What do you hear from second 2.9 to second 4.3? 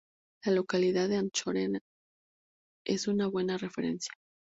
una buena referencia.